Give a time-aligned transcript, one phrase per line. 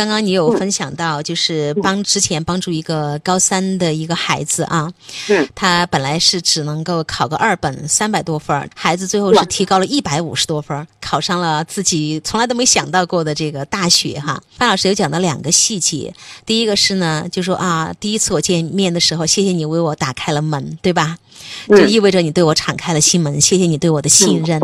[0.00, 4.90] 刚刚你有分享到，就是帮之前帮助一个高三的一个孩子啊，
[5.28, 14.42] 嗯，他本来是只能够考个二本，三百多分儿，孩子最后是提高了一百五十多分儿，考上了自己从来都没想到过的这个大学哈。
[14.56, 16.14] 范老师有讲到两个细节，
[16.46, 21.18] 第一个是呢，就说啊，第一次我见面的时候，谢谢你为我打开了门，对吧？
[21.68, 24.60] 就意味着你对我敞开了心门，谢谢你对我的信任。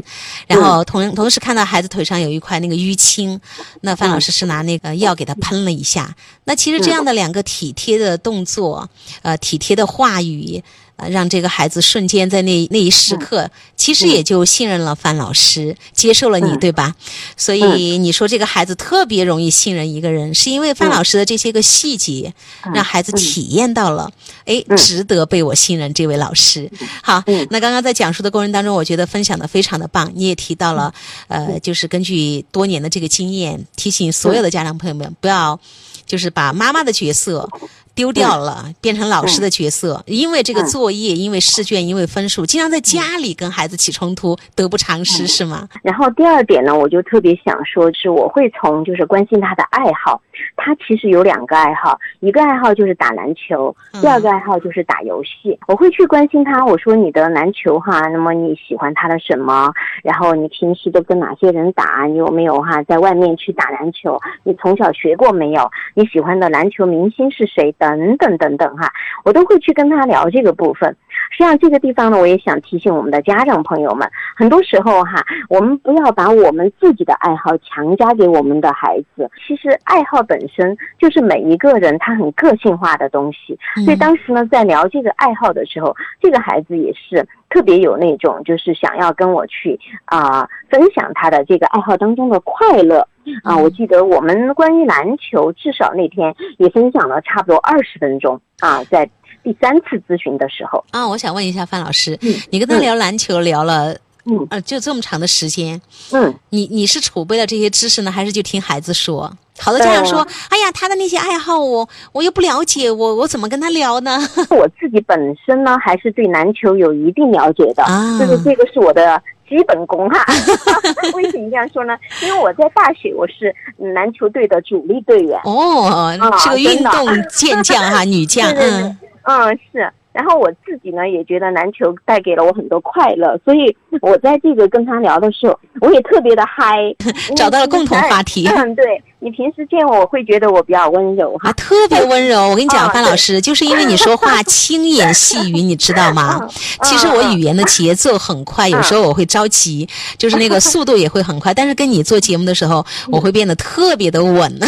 [0.47, 3.41] 然后同同时看到孩子腿上有一块那个淤青，
[3.81, 6.15] 那范老师是拿那个药给他喷了一下。
[6.45, 8.89] 那其实这样的两个体贴的动作，
[9.23, 10.63] 呃，体贴的话语。
[10.97, 16.95] 呃，让这个孩子瞬间在那那一时刻，其实也就信任了范老师，接受了你，对吧？
[17.37, 22.33] 所以你说这个孩子特别容易信任一个人，是因为范老师的这些个细节，
[22.75, 24.11] 让孩子体验到了，
[24.47, 26.71] 哎，值得被我信任这位老师。
[27.03, 30.95] 好，那刚刚在讲述的过程当中，我觉得分享的非常的棒，你也提到了，
[31.29, 35.61] 呃，就是根据多年的这个经验，提醒所有的家长朋友们，不要
[36.07, 37.47] 就是把妈妈的角色。
[37.97, 45.67] 丢掉了，变成老师的角色，因为这个作业，因为试卷，因为分数，经常在家里跟孩子起冲突，得不偿失，是吗？
[45.83, 50.21] 然后第二点呢，我就特别想说，是我会从就是关心他的爱好，
[50.57, 55.59] 他其实有两个爱好，一个爱好就是打篮球，第二个爱好就是打游戏。
[55.67, 59.73] 我会去关心他，我说你的篮球哈，那么你喜欢他的什么？
[60.05, 62.05] 然后你平时都跟哪些人打？
[62.05, 64.21] 你有没有哈在外面去打篮球？
[64.45, 65.71] 你从小学过没有？
[65.95, 67.86] 你喜欢的篮球明星是谁的？
[67.87, 68.91] 等等等等哈，
[69.25, 70.97] 我都会去跟他聊这个部分。
[71.31, 79.29] 实际上，这个地方呢，我也想提醒我们的家长朋友们，很多时候哈，我们不要把我们自己的爱好强加给我们的孩子。
[79.47, 83.59] 其实，爱好本身就是每一个人他很个性化的东西。
[83.85, 93.07] 所以当时呢，在聊这个爱好的时候，这个孩子也是特别有那种，就是想要跟我去啊分享他的这个爱好当中的快乐。
[93.43, 99.09] 啊，我记得我们关于篮球，至少那天也分享了差不多二十分钟啊，在
[99.43, 100.85] 第三次咨询的时候。
[100.93, 102.17] 啊，我想问一下范老师，
[102.51, 105.81] 你跟他聊篮球聊了，嗯，呃，就这么长的时间，
[106.13, 109.33] 嗯，你你是储备了这些知识呢，还是就听孩子说？
[109.59, 114.19] 好多家长说，哎呀，他的那些爱好我我又不了解，我我怎么跟他聊呢？
[114.51, 117.85] 我自己本身呢，还是对篮球有一定了解的，
[118.19, 119.23] 就是这个是我的。
[119.49, 120.25] 基本功哈，
[121.15, 121.97] 为什么这样说呢？
[122.21, 123.55] 因为我在大学我是
[123.95, 129.89] 篮球队的主力队员哦，是个运动健将哈， 女将，嗯嗯是。
[130.17, 136.79] 然后我自己呢也觉得篮球带给了我很多快乐，所以我在这个跟他聊的时候，我也特别的嗨，
[137.37, 138.49] 找到了共同话题。
[138.57, 142.49] 嗯，对你平时见我会觉得我比较温柔哈，特别温柔。
[142.49, 146.49] 我跟你讲，范老师，就是因为你说话轻言细语，你知道吗？
[146.83, 151.53] 其实我语言的节奏很快，有时候我会着急，就是那个速度也会很快。
[151.53, 154.59] 但是跟你做节目的时候，我会变得特别的稳。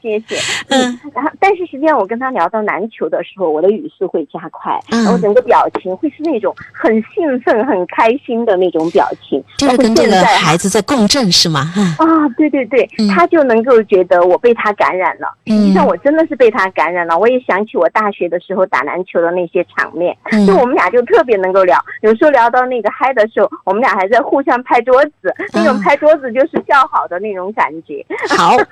[0.00, 0.36] 谢谢，
[0.68, 11.72] 嗯，然后但是实际上我跟他聊到篮球的时候，我的语速会加快，然后整个表情会是那种很兴奋、很开心的那种表情，就是跟这个孩子在共振是吗？
[11.98, 17.18] 啊，对对对，他就能够觉得我被他感染了，实际上我真的是被他感染了。
[17.18, 20.16] 我也想起我大学的时候打篮球的那些场面，
[20.46, 28.04] 就我们俩就特别能够聊，有时候聊到那个嗨的时候，我们俩还在互相拍桌子，那种拍桌子就是叫好的那种感觉。
[28.36, 28.56] 好。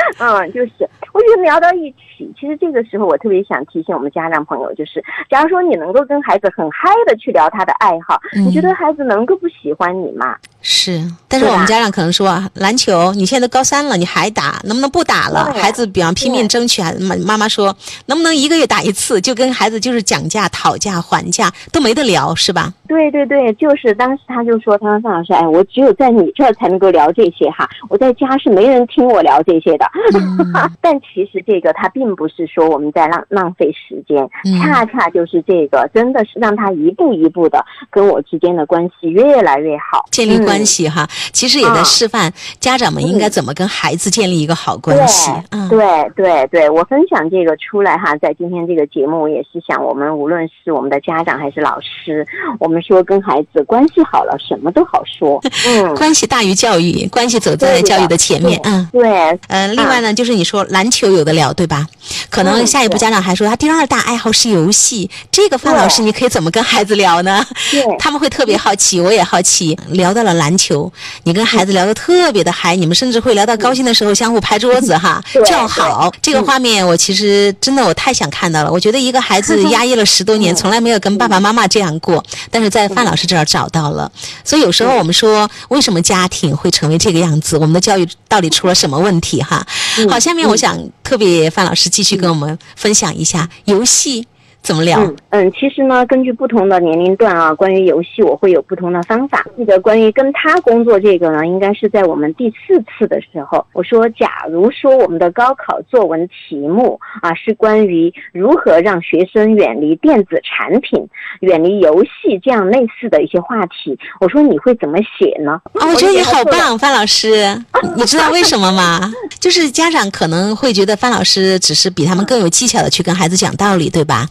[0.18, 0.72] 嗯，就是。
[1.12, 1.96] 我就聊到一起，
[2.38, 10.36] 其实这个时候我特别想提醒我们家长朋友，就是假如说你能够跟孩子很嗨的去聊他的爱好，你觉得孩子能够不喜欢你吗？
[10.60, 15.52] 是，但是我们家长可能说，篮球你现在都高三了，你还打，能不能不打了？
[15.54, 17.74] 孩子比方拼命争取，孩子妈妈妈说，
[18.06, 19.20] 能不能一个月打一次？
[19.20, 22.72] 就跟孩子就是讲价、讨价还价都没得聊，是吧？
[22.88, 29.86] 对对对，就是当时他就说，他说范老师，哎，我只有在你这儿才能够聊这些哈，我在家是没人听我聊这些的。
[30.80, 34.28] 但其实这个他并不是说我们在浪浪费时间，
[34.60, 41.08] 恰恰就是这个，真的是让他一步一步的跟我之间的关系越来越好，建立关系哈。
[41.32, 45.30] 其实也在示范家长们应该怎么跟孩子建立一个好关系。
[45.50, 52.26] 嗯，对对对，我分享这个出来哈，在今天这个节目，我也是想我们无论是我们的家长还是老师，
[52.58, 55.40] 我们说跟孩子关系好了，什么都好说。
[55.66, 58.60] 嗯，关系大于教育，关系走在教育的前面。
[58.64, 61.86] 嗯，对，嗯，另外呢，就是你说篮球有的聊，对吧？
[62.30, 67.44] 可能下一步家长还说他第二大爱好是游戏，这个范老师你可以怎么跟孩子聊呢？
[67.98, 69.78] 他们会特别好奇，我也好奇。
[69.90, 70.90] 聊到了篮球，
[71.24, 76.12] 你跟孩子聊得特别的嗨，你们甚至会聊到高兴的时候相互拍桌子哈，叫好。
[76.22, 78.70] 这个画面我其实真的我太想看到了。
[78.70, 84.10] 我觉得一个孩子压抑了十多年，从来没有跟爸爸妈妈这样过，但是在范老师这儿找到了。
[84.44, 87.56] 所以有时候我们说，为什么家庭会成为这个样子？
[87.56, 89.66] 我们的教育到底出了什么问题哈？
[90.10, 94.26] 好，下面我想特别范老师继续跟我们分享一下游戏。
[94.62, 95.00] 怎么聊？
[95.00, 99.44] 嗯嗯，其实呢，根据不同的年龄段啊，关于游戏我会有不同的方法。
[99.56, 111.06] 记得关于跟他工作这个呢，应该是在我们第四次的时候，我说，假如说我们的高考作文题目啊是关于如何让学生远离电子产品、
[111.40, 115.52] 远离游戏这样类似的一些话题，我说你会怎么写呢？
[115.74, 117.58] 啊，我觉得你好棒，范老师，
[117.96, 119.10] 你知道为什么吗？
[119.40, 124.26] 就是家长可能会觉得范老师只是比他们更有技巧的去跟孩子讲道理，对吧？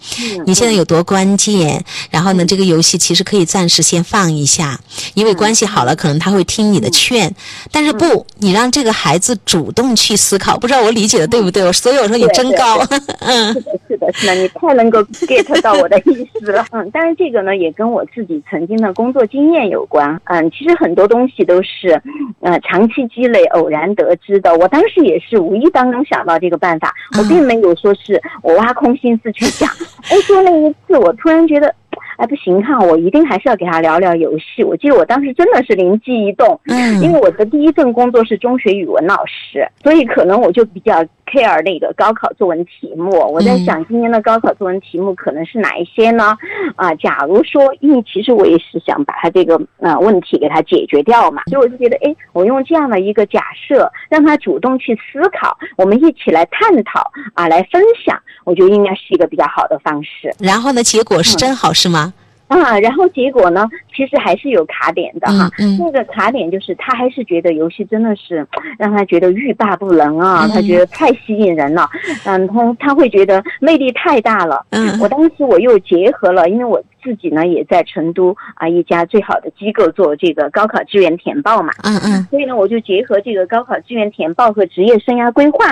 [0.45, 1.83] 你现在有多关键？
[2.09, 4.79] 然后呢，这个游戏其实可以暂时先放一下，
[5.13, 7.33] 因为关系好了，可能他会听你的劝。
[7.71, 10.57] 但是不，你让这个孩子主动去思考。
[10.57, 11.63] 不知道我理解的对不对？
[11.63, 12.77] 我所以我说你真高。
[13.19, 16.65] 嗯， 是的，是的，是的，你太能够 get 到我的意思了。
[16.71, 20.19] 嗯，当然这个呢也跟我自己曾经的工作经验有关。
[20.25, 22.01] 嗯，其实很多东西都是
[22.41, 24.53] 呃长期积累、偶然得知的。
[24.55, 29.69] 我当时也是无意当中想到这个办法，我并没有说是我挖空心思去想。
[30.09, 31.73] 哎，就那一次，我突然觉得，
[32.17, 34.63] 哎，不行哈，我一定还是要给他聊聊游戏。
[34.63, 43.11] 我记得我当时真的是灵机一动，嗯，因为我的第一份工作是中学语文老师，所以可能我就比较 care 那个高考作文题目。
[43.31, 46.35] 我在想，今年的高考作文题目可能是哪一些呢？
[46.75, 58.17] 啊，假如说，因为其实我也是想把他这个呃问题给他解决掉嘛，所以我就觉得，哎，我用这样的一个假设，让他主动去思考，我们一起来探讨啊，来分享。
[58.43, 60.33] 我觉得应该是一个比较好的方式。
[60.39, 62.13] 然后呢，结果是真好，是吗？
[62.47, 65.49] 啊，然后结果呢，其实还是有卡点的哈。
[65.77, 68.45] 那个卡点就是他还是觉得游戏真的是
[68.79, 71.89] 让他觉得欲罢不能啊，他觉得太吸引人了。
[72.25, 74.65] 嗯，他他会觉得魅力太大了。
[74.69, 81.73] 嗯，我当时我又结合了，因为我自己呢也在成都啊一家最好的机构做这个高考志愿填报嘛。
[81.83, 82.23] 嗯嗯。
[82.29, 85.65] 所以呢，我就结合这个高考志愿填报和职业生涯规划。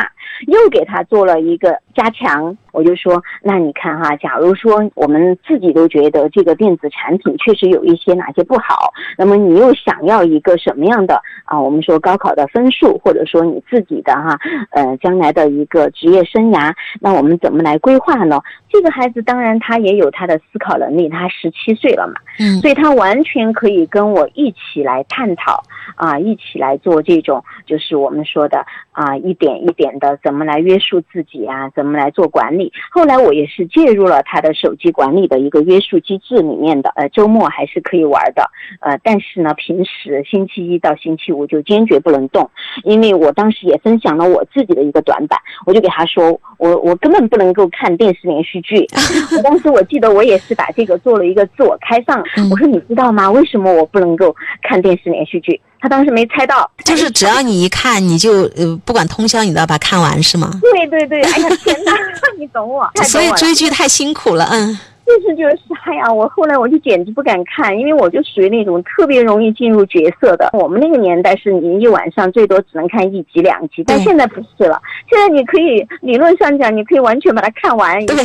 [0.48, 11.60] 又给他做了一个加强，我就说，那你看哈，假如说我们自己都觉得这个电子产品确实有一些哪些不好，那么你又想要一个什么样的啊？
[11.60, 14.38] 我们说高考的分数，或者说你自己的哈，
[14.72, 18.42] 呃，将来的一个职业生涯，那我们怎么来规划呢？
[18.70, 25.64] 这个孩子当然他也有他的思考能力，他十七岁了嘛，嗯，所以他完全可以跟我一起来探讨
[25.96, 30.20] 啊，一起来做这种就是我们说的啊，一点一点的。
[30.26, 31.70] 怎么来约束自己啊？
[31.76, 32.65] 怎么来做管理？
[32.90, 36.92] 后来我也是介入了他的手机管理的一个约束机制里面的。
[36.96, 42.50] 呃，周末还是可以玩的，呃，但是呢，平时星期一到星期五就坚决不能动，
[42.84, 48.88] 因为我当时也分享了我自己的一个短板，我就给他说，我我根本不能够看电视连续剧。
[49.36, 53.30] 我 当时我记得我也是把这个做了一个自我开放，我说你知道吗？
[53.30, 55.60] 为什么我不能够看电视连续剧？
[55.86, 60.50] 他当时没猜到，就是只要你一看，你就呃，不管通宵，你都要把它看完，是吗？
[60.60, 61.94] 对对对，哎呀天哪，
[62.40, 64.80] 你懂我，所以追剧太辛苦了，嗯。
[65.06, 70.50] 就是就是，哎呀，我后来我就简直不敢看，因为我就属于那种特别容易进入角色的。
[70.54, 74.82] 我们那个年代是你一晚上最多只能看一集两集，但现在不是了。
[75.08, 78.16] 现在你可以理论上讲，你可以完全把它看完，对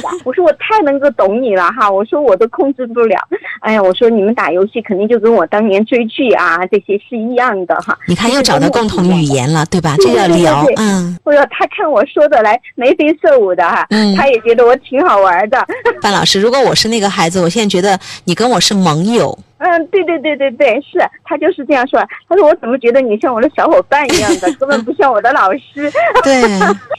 [0.00, 0.08] 吧？
[0.24, 3.18] 我说我太能够懂你了哈，我说我都控制不了。
[3.60, 7.96] 哎呀，我说你们打游戏肯定就跟我当年追剧啊这些是一样的哈。
[8.08, 9.94] 你看又找到共同语言了，对吧？
[9.98, 11.14] 这个聊，嗯。
[11.24, 13.86] 哎呦，他看我说的来眉飞色舞的哈，
[14.16, 15.58] 他也觉得我挺好玩的。
[16.00, 16.21] 范老。
[16.22, 19.36] 老师，如果我是那个孩子，我现在觉得你跟我是盟友。
[19.62, 22.00] 嗯，对对对对对，是他就是这样说。
[22.28, 25.88] 他说我怎么觉得你像我的小伙伴一样的， 根本不像我的老师。
[26.24, 26.42] 对，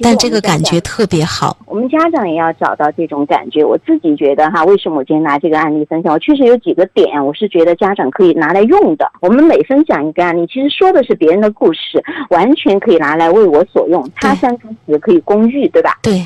[0.01, 1.57] 但这个感觉特别好。
[1.65, 3.65] 我们家长也要找到这种感觉。
[3.65, 6.13] 我自己觉得哈，为什么我今天拿这个案例分享？
[6.13, 9.11] 我确实有几个点，我是觉得家长可以拿来用的。
[9.19, 14.09] 我们每分享一个案例，其实说的是别人的故事，完全可以拿来为我所用。
[14.15, 15.97] 他山之石可以攻玉，对吧？
[16.01, 16.25] 对。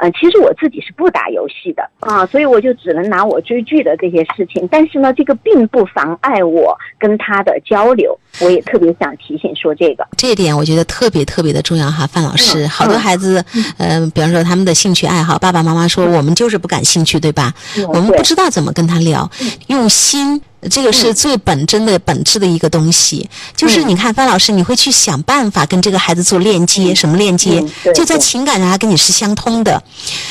[0.00, 4.68] 嗯，其实我自己是不打游戏的啊，所以我就只能拿我追剧的这些事情。
[4.70, 5.77] 但是呢，这个并不。
[5.78, 12.66] 不妨碍我跟他的交流，我也特别想提醒说这个，这一点我觉得特别特别的重要哈，范老师。
[12.66, 13.44] 嗯好多孩子，
[13.78, 17.52] 嗯、比方说他们的兴趣爱好，爸爸妈妈说我们就是不感兴趣，对吧？
[17.76, 19.28] 嗯我们不知道怎么跟他聊，
[19.66, 20.40] 用心。
[20.68, 27.94] 这个是最本真的、本质的一个东西，就是嗯你看范老师，你会去想办法跟这个孩子做链接，什么链接嗯？
[27.94, 29.80] 就在情感上，他跟你是相通的。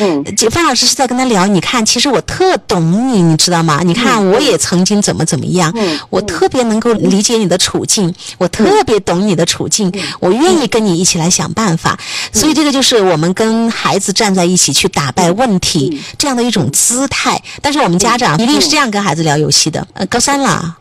[0.02, 3.80] 嗯这范老师是在跟他聊，你看，其实我特懂你，你知道吗？
[3.86, 7.97] 你看，我也曾经怎么怎么样，嗯我特别能够理解你的处境，
[8.38, 11.98] 我特别懂你的处境，我愿意跟你一起来想办法。
[12.34, 17.42] 所以这个就是我们跟孩子站在一起去打败问题这样的一种姿态。
[17.62, 19.88] 但是我们家长一定是这样跟孩子聊游戏的。
[19.94, 20.78] 呃，高三了，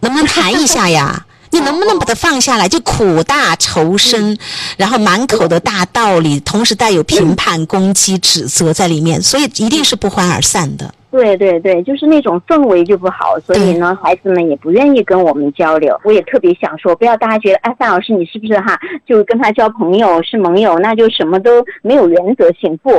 [0.00, 1.26] 能不能谈一下呀？
[1.54, 2.68] 你能不能把它放下来？
[2.68, 4.36] 就苦大仇深，
[4.76, 10.92] 然后满口的大道理，同时带有评判、攻击、指责在里面，所以一定是不欢而散的。
[11.14, 15.96] 对对对，就是那种氛围就不好，所以呢，孩子们也不愿意跟我们交流。
[16.02, 22.76] 我也特别想说，不要大家觉得，哎，范老师你是不是哈，就跟他交朋友是盟友，那就什么都没有原则性？
[22.78, 22.90] 不，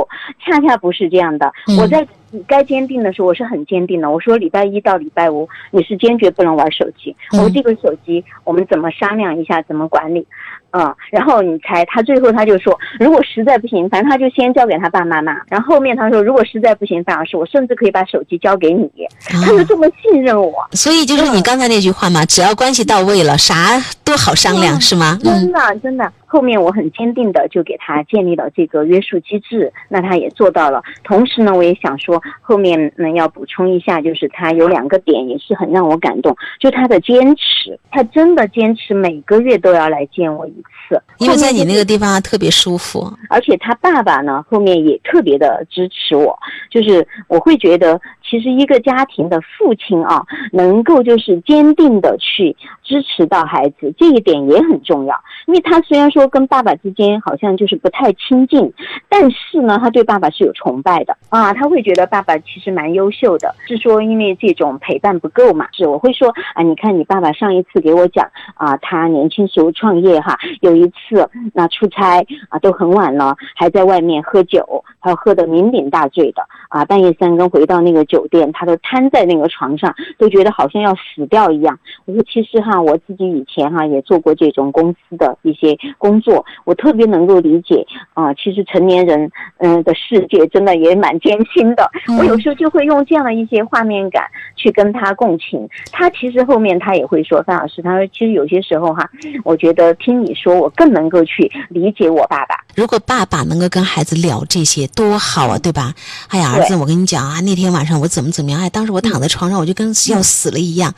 [0.42, 1.52] 恰恰不是这样的。
[1.68, 2.06] 嗯我在
[2.46, 4.10] 该坚定的时候，我是很坚定的。
[4.10, 7.14] 我说礼拜一到礼拜五你是坚决不能玩手机。
[7.32, 10.26] 嗯我说这个手机我们怎么商量一下，怎么管理？
[10.72, 18.90] 嗯，然后你猜他最后他就说，如果实在不行，反正他就先交给他爸妈妈，然后后面他说，如果实在不行，范老师，我甚至可以把手机交给你，
[19.24, 25.18] 他就啊，这么信任我，所以就是你刚才那句话嘛，只要关系到位了，啥都好商量，嗯是吗？
[25.24, 26.12] 嗯真的真的。
[26.26, 30.82] 后面我很坚定的就给他建立了这个约束机制，那他也做到了。
[31.04, 40.54] 同时呢，我也想说，后面呢要补充一下，就是他有两个点也是很让我感动，就他的坚持，他真的坚持每个月都要来见我一
[40.88, 43.10] 次，因为在你那个地方啊特别舒服。
[43.30, 46.36] 而且他爸爸呢，后面也特别的支持我，
[46.70, 52.54] 就是我会觉得，其实一个家庭的父亲啊，能够就是坚定的去
[52.86, 55.14] 支持到孩子，这一点也很重要。
[55.46, 58.72] 因为他虽然说跟爸爸之间好像就是不太亲近，
[59.08, 81.78] 但是呢，他对爸爸是有崇拜的啊，他会觉得爸爸其实蛮优秀的，是说因为这种陪伴不够嘛，是我会说啊，你看你爸爸上一次给我讲啊，他年轻时候创业哈，有一次那出差啊都很晚了，还在外面喝酒，他喝得酩酊大醉的啊，半夜三更回到那个酒店，他都瘫在那个床上，都觉得好像要死掉一样。
[82.04, 91.90] 我说其实哈，我自己以前哈也做过这种公司的一些工作，我特别能够理解啊，其实成年人嗯的世界真的也蛮艰辛的。
[92.18, 94.24] 我有时候就会用这样的一些画面感
[94.56, 99.08] 去跟他共情，他其实后面他也会说，范老师，他说其实有些时候哈，
[99.44, 102.56] 我觉得听你说，我更能够去理解我爸爸。
[102.74, 105.94] 如果爸爸能够跟孩子聊这些，多好啊，对吧？
[106.28, 108.60] 哎呀，儿子，我跟你讲啊，那天晚上我怎么怎么样？
[108.60, 110.92] 哎，当时我躺在床上，我就跟要死了一样。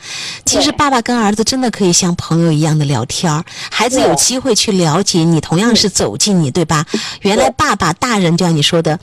[0.45, 6.85] 其实爸爸跟儿子真的可以像朋友一样的聊天儿，孩子有机会去了解你，同样是走进你，对吧？
[7.21, 8.99] 原来爸爸大人就像你说的。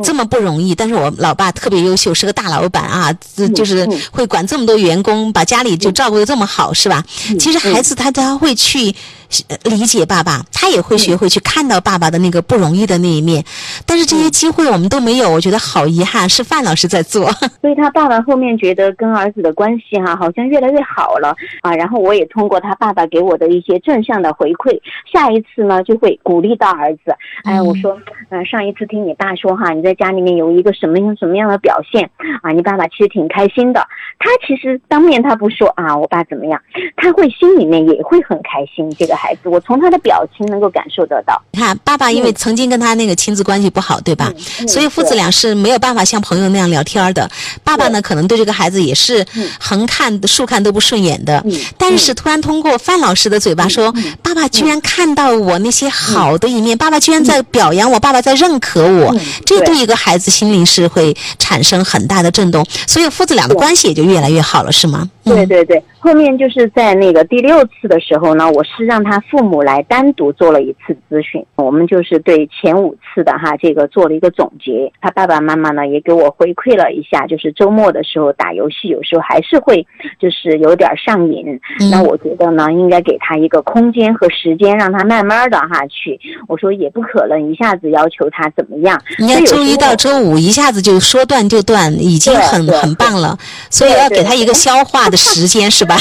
[0.00, 7.04] 这么不容易，但是我老爸特别优秀，是个大老板啊，这就是嗯会管这么多员工，把家里就照顾的这么好，是吧？
[7.40, 9.17] 其实孩子他他会去呃
[9.64, 13.44] 理解爸爸，他也会学会去看到爸爸的那个不容易的那一面，
[13.84, 17.30] 但是这些机会我们都没有，我觉得好遗憾，是范老师在做。
[17.60, 21.74] 所以他爸爸后面觉得跟儿子的关系哈、好像越来越好了啊。
[21.74, 24.80] 然后我也通过他爸爸给我的一些正向的回馈，
[25.12, 27.14] 下一次呢就会鼓励到儿子。
[27.44, 27.98] 哎，我说，
[28.30, 32.08] 嗯、上一次听你爸说哈，你在家里面有一个什么样什么样的表现
[32.42, 33.86] 啊，你爸爸其实挺开心的。
[34.18, 36.60] 他其实当面他不说啊，我爸怎么样，
[36.96, 38.88] 他会心里面也会很开心。
[38.98, 41.40] 这个孩子，我从他的表情能够感受得到。
[41.50, 44.32] 你看，爸爸因为曾经跟他那个亲子关系不好，对吧？
[44.36, 47.28] 嗯嗯所以父子俩是没有办法像朋友那样聊天的。
[47.64, 51.42] 爸爸呢，可能对这个孩子也是嗯横看竖看都不顺眼的。
[51.44, 59.68] 嗯但是突然通过范老师的嘴巴说，爸爸居然看到我那些好的一面，爸爸居然在表扬我，爸爸在认可我，嗯这对。
[59.68, 65.08] 对一个孩子心灵是会产生很大的震动，所以父子俩的关系也就越来越好了，是吗？
[65.24, 65.34] 嗯。
[65.34, 74.90] 对对对，后面就是在那个第六次的时候呢，我是让他父母来单独做了一次咨询，我们就是对前五次的哈这个做了一个总结。
[75.00, 79.84] 他爸爸妈妈呢也给我回馈了一下，就是周末的时候打游戏，有时候还是会
[80.20, 81.60] 就是有点上瘾。
[81.80, 86.18] 嗯那我觉得呢，应该给他一个空间和时间，让他慢慢的哈去。
[86.46, 89.00] 我说也不可能一下子要求他怎么样。
[89.18, 93.36] 你看周一到周五一下子就说断就断，已经很很棒了，
[93.70, 95.98] 所以要给他一个消化的时间，是吧？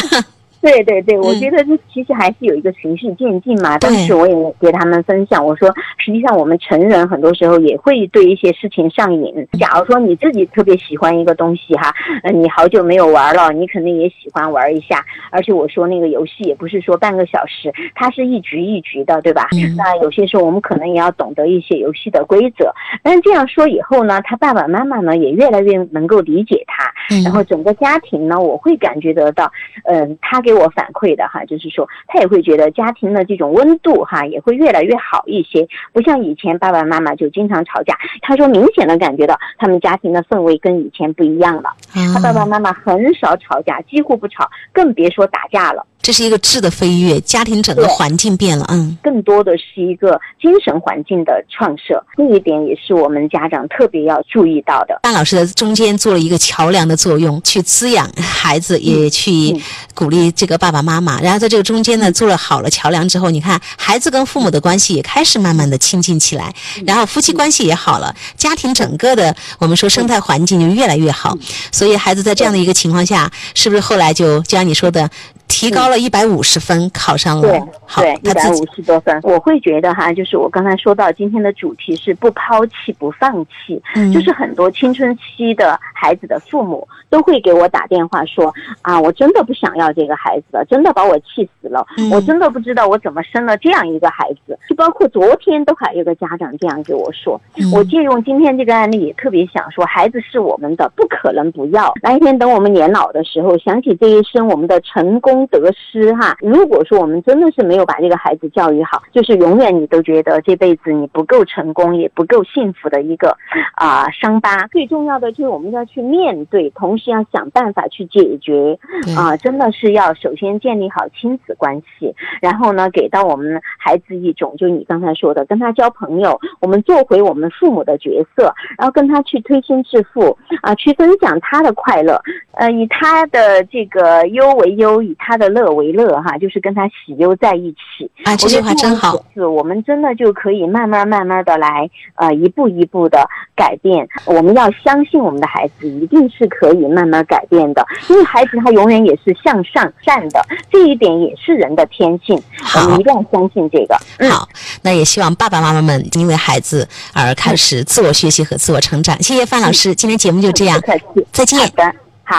[0.61, 3.77] 对对对，我觉得这其实还是有一个循序渐进嘛。
[3.77, 9.47] 当时我也给他们分享，我说实际上我们成人很多时候也会对一些事情上瘾。
[9.59, 15.05] 假如说你自己特别喜欢一个东西哈，呃，你好久没有玩了，你肯定也喜欢玩一下。
[15.29, 19.47] 而且我说那个游戏也不是说半个小时，它是一局一局的，对吧？
[19.77, 22.73] 那有些时候我们可能也要懂得一些游戏的规则。
[23.03, 26.91] 但这样说以后呢，他爸爸妈妈呢也越来越能够理解他，
[27.23, 29.51] 然后整个家庭呢，我会感觉得到，
[29.85, 30.41] 嗯，他。
[30.47, 37.97] 给我反馈的哈，就是说他也会觉得家庭的这种温度哈也会越来越好一些，不像以前爸爸妈妈就经常吵架。
[38.21, 41.69] 他说明显的感觉到他们家庭的氛围跟以前不一样了，
[42.13, 45.85] 他爸爸妈妈很少吵架，几乎不吵，更别说打架了。
[46.01, 54.97] 这是一个质的飞跃，家庭整个环境变了，嗯，更多的是一个精神环境的创设，这一点也是我们家长特别要注意到的。
[55.03, 59.53] 范老师在中间做了一个桥梁的作用，去滋养孩子，也去
[59.93, 61.19] 鼓励这个爸爸妈妈。
[61.19, 66.53] 然后在这个中间呢，做了好了桥梁之后，你看孩子跟父母的关系也开始慢慢的亲近起来，
[66.85, 71.37] 然后夫妻关系也好了，家庭整个的我们说生态环境就越来越好。
[71.69, 75.09] 所以孩子在这样的一个情况下，是不是后来就就像你说的？
[75.47, 77.41] 提高了一百五十分，考上了。
[77.41, 77.59] 对，
[77.95, 79.19] 对，一百五十多分。
[79.23, 83.81] 我会觉得哈，就是我刚才说到今天的主题是不抛弃不放弃，
[84.13, 94.57] 就是很多青春期的孩子的父母都会给我打电话说啊，我真的不想要这个孩子了，真的把我气死了，我真的不知道我怎么生了这样一个孩子。
[94.69, 97.39] 就包括昨天都还有个家长这样给我说，
[97.73, 101.93] 我借用今天这个案例也特别想说，孩子是我们的，不可能不要。
[102.03, 105.36] 那一天等我们年老的时候，想起这一生我们的成功。
[105.47, 113.37] 得失哈，如果说我们真的是没有把这个孩子教育好，就是永远你都觉得这辈子你不够成功，也不够幸福的一个
[113.75, 114.67] 啊伤疤。
[114.67, 118.77] 最重要的就是我们要去面对，同时要想办法去解决
[119.17, 132.21] 啊，真的是要首先建立好亲子关系，然后呢，给到我们孩子一种，就你刚才说的，跟他交朋友，我们做回我们父母的角色，然后跟他去推心置腹啊，去分享他的快乐，
[132.57, 135.37] 呃，以他的这个忧为忧，以他。
[135.37, 138.35] 的乐为乐哈，就是跟他喜忧在一起啊。
[138.37, 143.23] 这句话真好，是我们真的就可以慢慢慢慢的来，呃，一步一步的
[143.55, 144.07] 改变。
[144.25, 152.41] 我们要相信我们的孩子一定是可以慢慢改变的，因为孩子他永远也是向上善的，这一点也是人的天性。
[152.75, 153.95] 我们一定要相信这个。
[154.27, 154.49] 好，
[154.81, 159.21] 那也希望爸爸妈妈们因为孩子而开始自我学习和自我成长。
[159.21, 161.59] 谢谢范老师，今天节目就这样，不客气，再见。
[161.59, 161.95] 好的，
[162.29, 162.37] 好。